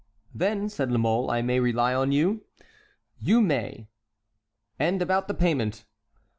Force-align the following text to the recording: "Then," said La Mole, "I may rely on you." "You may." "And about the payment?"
"Then," 0.33 0.67
said 0.67 0.91
La 0.91 0.97
Mole, 0.97 1.29
"I 1.29 1.43
may 1.43 1.59
rely 1.59 1.93
on 1.93 2.11
you." 2.11 2.43
"You 3.19 3.39
may." 3.39 3.87
"And 4.79 4.99
about 4.99 5.27
the 5.27 5.35
payment?" 5.35 5.85